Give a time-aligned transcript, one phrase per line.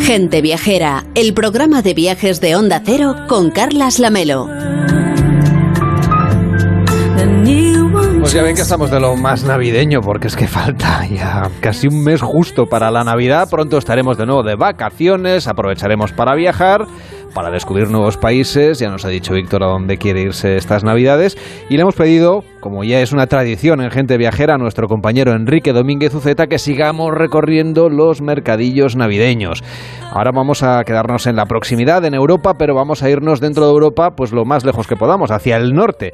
[0.00, 4.48] Gente Viajera, el programa de viajes de Onda Cero con Carlas Lamelo.
[8.20, 11.88] Pues ya ven que estamos de lo más navideño, porque es que falta ya casi
[11.88, 13.48] un mes justo para la Navidad.
[13.50, 16.86] Pronto estaremos de nuevo de vacaciones, aprovecharemos para viajar
[17.34, 18.78] para descubrir nuevos países.
[18.78, 21.36] Ya nos ha dicho Víctor a dónde quiere irse estas Navidades.
[21.68, 25.32] Y le hemos pedido, como ya es una tradición en Gente Viajera, a nuestro compañero
[25.32, 29.62] Enrique Domínguez Uceta que sigamos recorriendo los mercadillos navideños.
[30.12, 33.72] Ahora vamos a quedarnos en la proximidad, en Europa, pero vamos a irnos dentro de
[33.72, 36.12] Europa, pues lo más lejos que podamos, hacia el norte,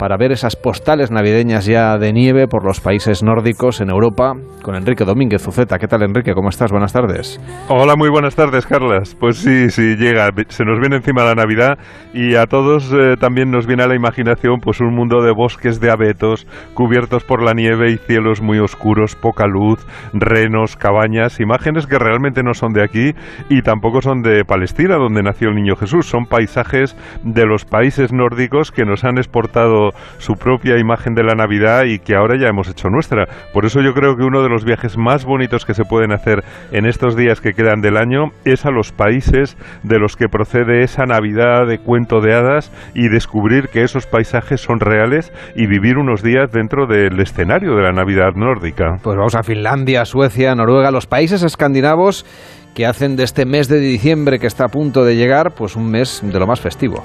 [0.00, 4.32] para ver esas postales navideñas ya de nieve por los países nórdicos en Europa,
[4.62, 5.78] con Enrique Domínguez Uceta.
[5.78, 6.32] ¿Qué tal, Enrique?
[6.32, 6.70] ¿Cómo estás?
[6.70, 7.38] Buenas tardes.
[7.68, 9.14] Hola, muy buenas tardes, Carlas.
[9.20, 11.78] Pues sí, sí, llega se nos viene encima la Navidad
[12.14, 15.80] y a todos eh, también nos viene a la imaginación pues un mundo de bosques
[15.80, 21.86] de abetos cubiertos por la nieve y cielos muy oscuros, poca luz, renos, cabañas, imágenes
[21.86, 23.12] que realmente no son de aquí
[23.50, 28.14] y tampoco son de Palestina, donde nació el niño Jesús, son paisajes de los países
[28.14, 32.48] nórdicos que nos han exportado su propia imagen de la Navidad y que ahora ya
[32.48, 33.26] hemos hecho nuestra.
[33.52, 36.44] Por eso yo creo que uno de los viajes más bonitos que se pueden hacer
[36.70, 40.60] en estos días que quedan del año es a los países de los que proceden
[40.64, 45.66] de esa Navidad de cuento de hadas y descubrir que esos paisajes son reales y
[45.66, 48.98] vivir unos días dentro del escenario de la Navidad nórdica.
[49.02, 52.26] Pues vamos a Finlandia, Suecia, Noruega, los países escandinavos
[52.74, 55.90] que hacen de este mes de diciembre que está a punto de llegar, pues un
[55.90, 57.02] mes de lo más festivo.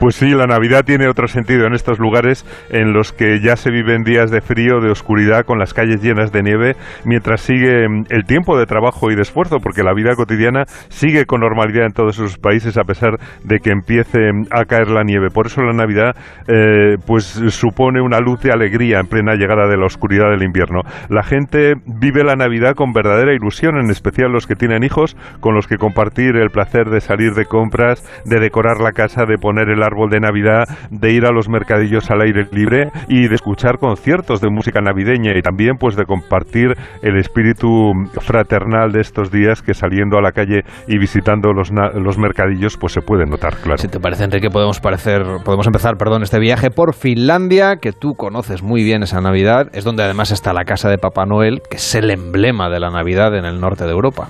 [0.00, 3.70] Pues sí, la Navidad tiene otro sentido en estos lugares en los que ya se
[3.70, 8.04] viven días de frío, de oscuridad, con las calles llenas de nieve, mientras sigue mm,
[8.08, 11.92] el tiempo de trabajo y de esfuerzo, porque la vida cotidiana sigue con normalidad en
[11.92, 15.28] todos esos países a pesar de que empiece mm, a caer la nieve.
[15.28, 16.16] Por eso la Navidad
[16.48, 20.80] eh, pues supone una luz de alegría en plena llegada de la oscuridad del invierno.
[21.10, 25.54] La gente vive la Navidad con verdadera ilusión, en especial los que tienen hijos, con
[25.54, 29.68] los que compartir el placer de salir de compras, de decorar la casa, de poner
[29.68, 33.78] el árbol de Navidad, de ir a los mercadillos al aire libre y de escuchar
[33.78, 39.62] conciertos de música navideña y también pues de compartir el espíritu fraternal de estos días
[39.62, 43.78] que saliendo a la calle y visitando los, los mercadillos pues se puede notar, claro.
[43.78, 48.14] Si te parece, Enrique, podemos, parecer, podemos empezar perdón, este viaje por Finlandia, que tú
[48.14, 51.76] conoces muy bien esa Navidad, es donde además está la casa de Papá Noel, que
[51.76, 54.28] es el emblema de la Navidad en el norte de Europa.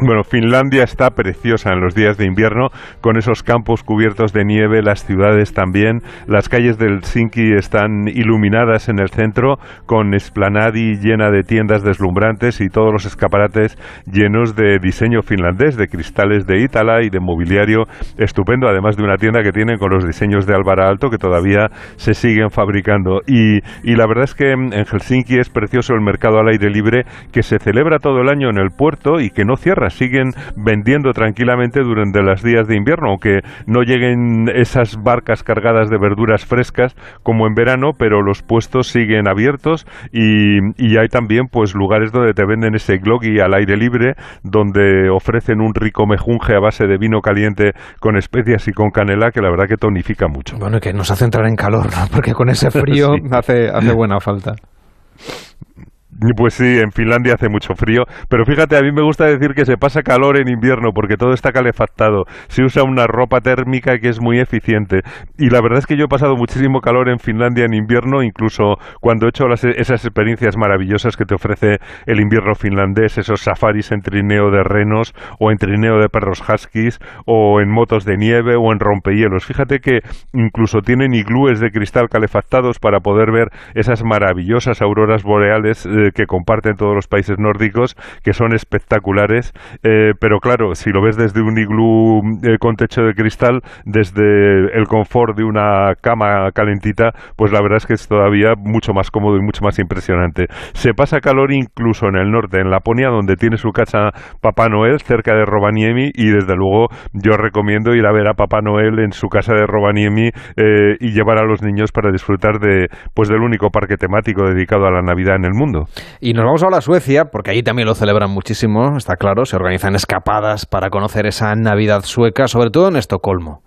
[0.00, 4.82] Bueno, Finlandia está preciosa en los días de invierno, con esos campos cubiertos de nieve,
[4.82, 6.00] las ciudades también.
[6.26, 12.60] Las calles del Helsinki están iluminadas en el centro, con esplanadi llena de tiendas deslumbrantes
[12.60, 13.78] y todos los escaparates
[14.10, 17.84] llenos de diseño finlandés, de cristales de Ítala y de mobiliario
[18.18, 21.68] estupendo, además de una tienda que tienen con los diseños de Álvaro Alto que todavía
[21.94, 23.20] se siguen fabricando.
[23.28, 27.04] Y, y la verdad es que en Helsinki es precioso el mercado al aire libre
[27.30, 31.12] que se celebra todo el año en el puerto y que no cierra siguen vendiendo
[31.12, 36.94] tranquilamente durante los días de invierno, aunque no lleguen esas barcas cargadas de verduras frescas
[37.22, 40.58] como en verano, pero los puestos siguen abiertos y,
[40.96, 44.14] hay también pues lugares donde te venden ese gloggy al aire libre,
[44.44, 49.32] donde ofrecen un rico mejunje a base de vino caliente con especias y con canela
[49.32, 50.56] que la verdad que tonifica mucho.
[50.56, 54.20] Bueno, y que nos hace entrar en calor, porque con ese frío hace, hace buena
[54.20, 54.54] falta.
[56.36, 59.64] Pues sí, en Finlandia hace mucho frío, pero fíjate, a mí me gusta decir que
[59.64, 62.24] se pasa calor en invierno porque todo está calefactado.
[62.48, 65.02] Se usa una ropa térmica que es muy eficiente.
[65.38, 68.78] Y la verdad es que yo he pasado muchísimo calor en Finlandia en invierno, incluso
[69.00, 74.00] cuando he hecho esas experiencias maravillosas que te ofrece el invierno finlandés, esos safaris en
[74.00, 78.72] trineo de renos o en trineo de perros huskies o en motos de nieve o
[78.72, 79.44] en rompehielos.
[79.44, 80.00] Fíjate que
[80.32, 85.86] incluso tienen iglúes de cristal calefactados para poder ver esas maravillosas auroras boreales.
[85.86, 91.02] Eh, que comparten todos los países nórdicos, que son espectaculares, eh, pero claro, si lo
[91.02, 96.50] ves desde un iglú eh, con techo de cristal, desde el confort de una cama
[96.52, 100.46] calentita, pues la verdad es que es todavía mucho más cómodo y mucho más impresionante.
[100.72, 105.00] Se pasa calor incluso en el norte, en Laponia, donde tiene su casa Papá Noel,
[105.00, 109.12] cerca de Rovaniemi, y desde luego yo recomiendo ir a ver a Papá Noel en
[109.12, 113.40] su casa de Rovaniemi eh, y llevar a los niños para disfrutar de pues del
[113.40, 115.86] único parque temático dedicado a la Navidad en el mundo.
[116.20, 119.56] Y nos vamos ahora a Suecia, porque allí también lo celebran muchísimo, está claro, se
[119.56, 123.62] organizan escapadas para conocer esa Navidad sueca, sobre todo en Estocolmo.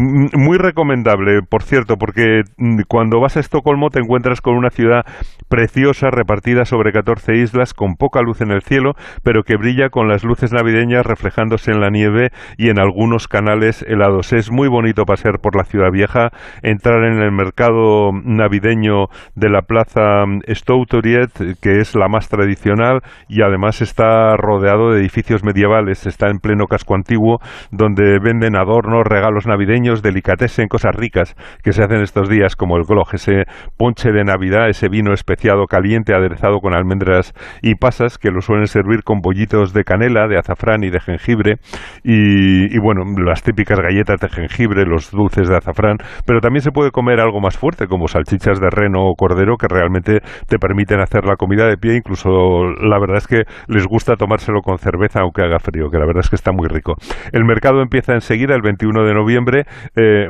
[0.00, 5.04] Muy recomendable, por cierto, porque mm, cuando vas a Estocolmo te encuentras con una ciudad
[5.48, 8.92] preciosa repartida sobre 14 islas con poca luz en el cielo,
[9.24, 13.84] pero que brilla con las luces navideñas reflejándose en la nieve y en algunos canales
[13.88, 14.32] helados.
[14.32, 16.30] Es muy bonito pasear por la ciudad vieja,
[16.62, 23.42] entrar en el mercado navideño de la plaza Stoutoriet, que es la más tradicional y
[23.42, 27.40] además está rodeado de edificios medievales, está en pleno casco antiguo
[27.72, 32.84] donde venden adornos, regalos navideños, delicatessen, cosas ricas que se hacen estos días como el
[32.84, 33.44] gloj, ese
[33.76, 38.66] ponche de Navidad, ese vino especiado caliente aderezado con almendras y pasas que lo suelen
[38.66, 41.56] servir con bollitos de canela, de azafrán y de jengibre.
[42.04, 46.70] Y, y bueno, las típicas galletas de jengibre, los dulces de azafrán, pero también se
[46.70, 51.00] puede comer algo más fuerte como salchichas de reno o cordero que realmente te permiten
[51.00, 55.20] hacer la comida de pie, incluso la verdad es que les gusta tomárselo con cerveza
[55.20, 56.94] aunque haga frío, que la verdad es que está muy rico.
[57.32, 59.64] El mercado empieza enseguida, el 21 de noviembre,
[59.96, 60.26] eh,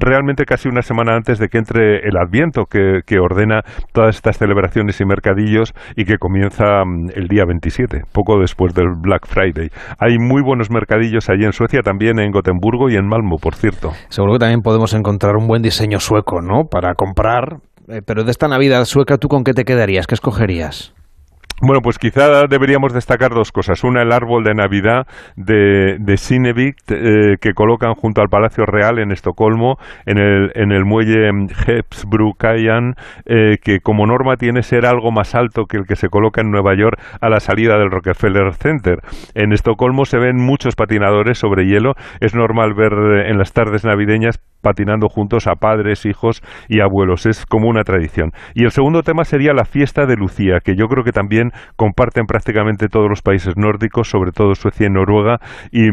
[0.00, 4.38] realmente casi una semana antes de que entre el Adviento, que, que ordena todas estas
[4.38, 9.68] celebraciones y mercadillos y que comienza mm, el día 27, poco después del Black Friday.
[9.98, 13.92] Hay muy buenos mercadillos allí en Suecia, también en Gotemburgo y en Malmo, por cierto.
[14.08, 16.64] Seguro que también podemos encontrar un buen diseño sueco, ¿no?
[16.70, 17.58] Para comprar.
[17.88, 20.06] Eh, pero de esta Navidad sueca, ¿tú con qué te quedarías?
[20.06, 20.94] ¿Qué escogerías?
[21.62, 23.84] Bueno, pues quizá deberíamos destacar dos cosas.
[23.84, 29.12] Una, el árbol de Navidad de, de eh, que colocan junto al Palacio Real en
[29.12, 29.76] Estocolmo,
[30.06, 31.28] en el, en el muelle
[31.66, 32.94] Hepsbrukayan,
[33.26, 36.50] eh, que como norma tiene ser algo más alto que el que se coloca en
[36.50, 39.00] Nueva York a la salida del Rockefeller Center.
[39.34, 41.92] En Estocolmo se ven muchos patinadores sobre hielo.
[42.20, 42.92] Es normal ver
[43.26, 47.26] en las tardes navideñas patinando juntos a padres, hijos y abuelos.
[47.26, 48.32] Es como una tradición.
[48.54, 52.26] Y el segundo tema sería la fiesta de Lucía, que yo creo que también comparten
[52.26, 55.38] prácticamente todos los países nórdicos, sobre todo Suecia y Noruega,
[55.70, 55.88] y,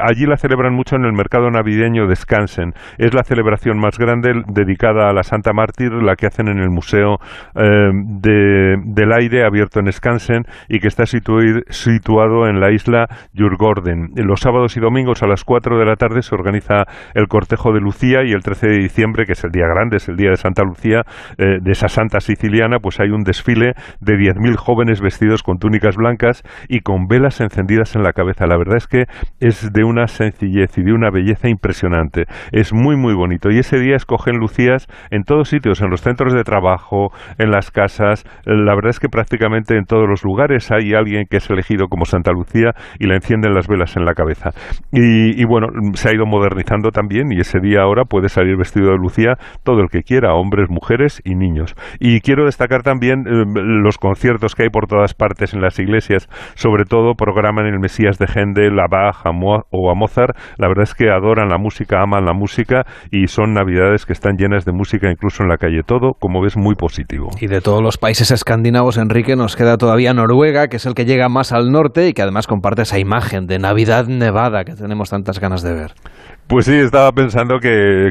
[0.00, 2.72] allí la celebran mucho en el mercado navideño de Skansen.
[2.98, 6.70] Es la celebración más grande dedicada a la Santa Mártir, la que hacen en el
[6.70, 7.18] Museo
[7.54, 13.06] eh, del Aire abierto en Skansen y que está situado en la isla
[13.36, 14.10] Jurgården.
[14.16, 16.84] Los sábados y domingos a las 4 de la tarde se organiza
[17.14, 20.08] el cortejo de Lucía y el 13 de diciembre, que es el día grande, es
[20.08, 21.02] el día de Santa Lucía,
[21.38, 25.96] eh, de esa santa siciliana, pues hay un desfile de 10.000 jóvenes vestidos con túnicas
[25.96, 28.46] blancas y con velas encendidas en la cabeza.
[28.46, 29.06] La verdad es que
[29.40, 32.26] es de una sencillez y de una belleza impresionante.
[32.52, 33.50] Es muy, muy bonito.
[33.50, 37.70] Y ese día escogen Lucías en todos sitios, en los centros de trabajo, en las
[37.70, 38.24] casas.
[38.44, 42.04] La verdad es que prácticamente en todos los lugares hay alguien que es elegido como
[42.04, 44.50] Santa Lucía y le encienden las velas en la cabeza.
[44.92, 48.90] Y, y bueno, se ha ido modernizando también y ese día ahora puede salir vestido
[48.90, 51.74] de Lucía todo el que quiera, hombres, mujeres y niños.
[51.98, 56.28] Y quiero destacar también eh, los conciertos que hay por todas partes en las iglesias,
[56.56, 59.22] sobre todo programan el Mesías de Händel, a Bach
[59.70, 60.36] o a Mozart.
[60.58, 64.36] La verdad es que adoran la música, aman la música y son navidades que están
[64.36, 65.82] llenas de música incluso en la calle.
[65.86, 67.28] Todo, como ves, muy positivo.
[67.40, 71.04] Y de todos los países escandinavos, Enrique, nos queda todavía Noruega, que es el que
[71.04, 75.10] llega más al norte y que además comparte esa imagen de Navidad nevada que tenemos
[75.10, 75.92] tantas ganas de ver.
[76.50, 78.10] Pues sí, estaba pensando que,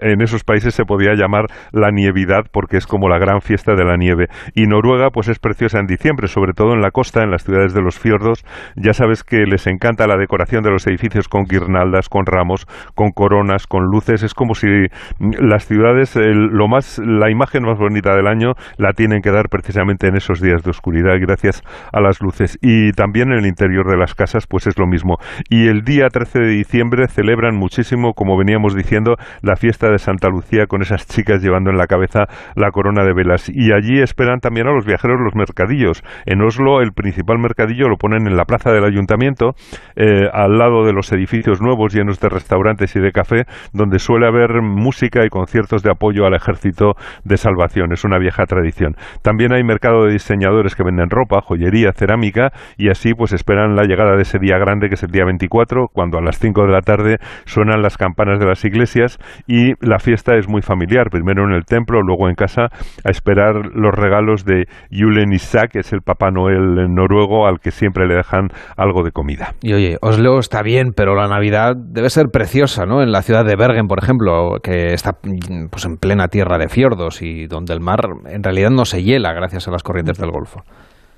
[0.00, 3.84] en esos países se podía llamar la nievidad porque es como la gran fiesta de
[3.84, 4.26] la nieve.
[4.56, 7.74] Y Noruega pues es preciosa en diciembre, sobre todo en la costa, en las ciudades
[7.74, 8.44] de los fiordos.
[8.76, 13.10] Ya sabes que les encanta la decoración de los edificios con guirnaldas, con ramos, con
[13.10, 14.22] coronas, con luces.
[14.22, 14.66] Es como si
[15.18, 20.08] las ciudades, lo más, la imagen más bonita del año la tienen que dar precisamente
[20.08, 21.62] en esos días de oscuridad gracias
[21.92, 22.58] a las luces.
[22.60, 25.18] Y también en el interior de las casas pues es lo mismo.
[25.48, 30.28] Y el día 13 de diciembre celebran muchísimo, como veníamos diciendo, la fiesta de Santa
[30.28, 33.48] Lucía con esas chicas llevando en la cabeza la corona de velas.
[33.48, 36.02] Y allí esperan también a los viajeros los mercadillos.
[36.24, 39.54] En Oslo el principal mercadillo lo ponen en la plaza del ayuntamiento,
[39.96, 44.26] eh, al lado de los edificios nuevos llenos de restaurantes y de café, donde suele
[44.26, 46.94] haber música y conciertos de apoyo al ejército
[47.24, 47.92] de salvación.
[47.92, 48.96] Es una vieja tradición.
[49.22, 53.84] También hay mercado de diseñadores que venden ropa, joyería, cerámica y así pues esperan la
[53.84, 56.72] llegada de ese día grande que es el día 24, cuando a las 5 de
[56.72, 61.44] la tarde son las campanas de las iglesias y la fiesta es muy familiar, primero
[61.44, 62.68] en el templo, luego en casa,
[63.04, 64.68] a esperar los regalos de
[65.06, 69.54] Julen Isaac, es el Papá Noel noruego al que siempre le dejan algo de comida.
[69.62, 73.02] Y oye, Oslo está bien, pero la Navidad debe ser preciosa, ¿no?
[73.02, 75.12] En la ciudad de Bergen, por ejemplo, que está
[75.70, 79.32] pues en plena tierra de fiordos y donde el mar en realidad no se hiela
[79.32, 80.62] gracias a las corrientes del Golfo.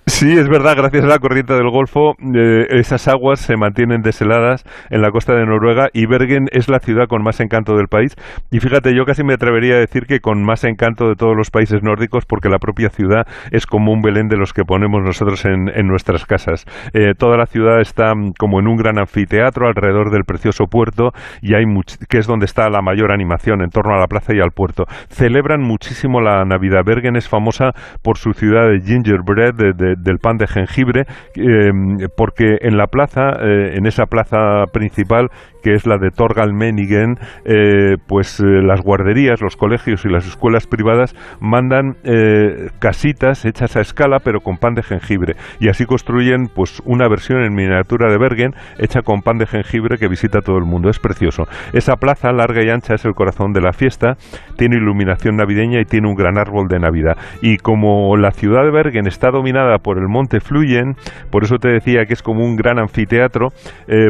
[0.08, 4.64] Sí, es verdad, gracias a la corriente del Golfo, eh, esas aguas se mantienen desheladas
[4.88, 8.16] en la costa de Noruega y Bergen es la ciudad con más encanto del país.
[8.50, 11.50] Y fíjate, yo casi me atrevería a decir que con más encanto de todos los
[11.50, 15.44] países nórdicos, porque la propia ciudad es como un Belén de los que ponemos nosotros
[15.44, 16.64] en, nuestras casas.
[16.94, 21.12] Eh, toda la ciudad está como en un gran anfiteatro alrededor del precioso puerto
[21.42, 21.64] y hay
[22.08, 24.86] que es donde está la mayor animación en torno a la plaza y al puerto.
[25.10, 26.82] Celebran muchísimo la Navidad.
[26.84, 27.72] Bergen es famosa
[28.02, 31.04] por su ciudad de gingerbread, de del pan de jengibre,
[31.36, 31.70] eh,
[32.16, 35.28] porque en la plaza, eh, en esa plaza principal,
[35.62, 40.66] que es la de Torgalmenigen, eh, pues eh, las guarderías, los colegios y las escuelas
[40.66, 41.96] privadas mandan
[42.78, 47.42] casitas hechas a escala pero con pan de jengibre y así construyen pues una versión
[47.42, 50.90] en miniatura de Bergen hecha con pan de jengibre que visita todo el mundo.
[50.90, 51.44] Es precioso.
[51.72, 54.16] Esa plaza larga y ancha es el corazón de la fiesta,
[54.56, 57.16] tiene iluminación navideña y tiene un gran árbol de Navidad.
[57.42, 60.96] Y como la ciudad de Bergen está dominada por el monte Fluyen,
[61.30, 63.48] por eso te decía que es como un gran anfiteatro,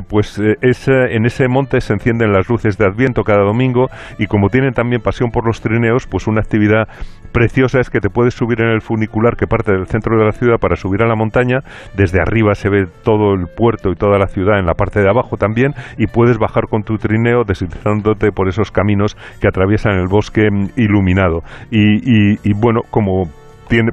[0.08, 4.48] pues es en ese monte se encienden las luces de Adviento cada domingo y como
[4.48, 6.88] tienen también pasión por los trineos, pues una actividad
[7.32, 10.32] preciosa es que te puedes subir en el funicular que parte del centro de la
[10.32, 11.60] ciudad para subir a la montaña.
[11.94, 15.08] Desde arriba se ve todo el puerto y toda la ciudad en la parte de
[15.08, 20.08] abajo también y puedes bajar con tu trineo deslizándote por esos caminos que atraviesan el
[20.08, 21.42] bosque mm, iluminado.
[21.70, 23.28] Y, y bueno, como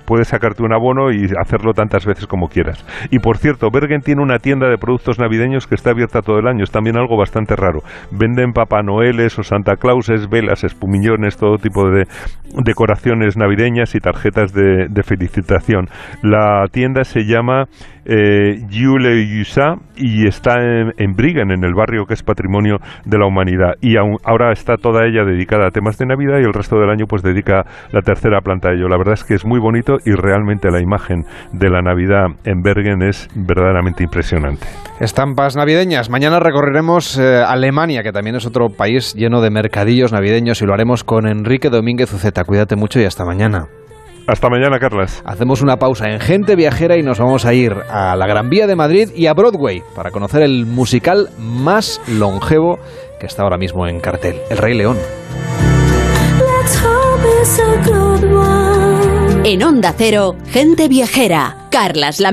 [0.05, 2.85] puedes sacarte un abono y hacerlo tantas veces como quieras.
[3.11, 6.47] Y por cierto, Bergen tiene una tienda de productos navideños que está abierta todo el
[6.47, 7.81] año, es también algo bastante raro.
[8.11, 12.05] Venden Papá Noeles o Santa Clauses, velas, espumillones, todo tipo de
[12.63, 15.87] decoraciones navideñas y tarjetas de, felicitación.
[16.23, 17.65] La tienda se llama
[18.05, 18.61] eh,
[19.97, 21.15] y está en, en
[21.51, 23.75] en el barrio que es patrimonio de la humanidad.
[23.81, 27.05] Y ahora está toda ella dedicada a temas de Navidad y el resto del año
[27.07, 28.87] pues dedica la tercera planta a ello.
[28.87, 32.61] La verdad es que es muy bonito y realmente la imagen de la Navidad en
[32.61, 34.67] Bergen es verdaderamente impresionante.
[34.99, 36.09] Estampas navideñas.
[36.09, 40.73] Mañana recorreremos eh, Alemania, que también es otro país lleno de mercadillos navideños y lo
[40.73, 42.43] haremos con Enrique Domínguez Uceta.
[42.43, 43.67] Cuídate mucho y hasta mañana.
[44.27, 45.21] Hasta mañana, Carlas.
[45.23, 48.65] Hacemos una pausa en Gente Viajera y nos vamos a ir a la Gran Vía
[48.65, 52.79] de Madrid y a Broadway para conocer el musical más longevo
[53.19, 54.97] que está ahora mismo en cartel, El Rey León.
[59.43, 62.19] En Onda Cero, Gente Viajera, Carlas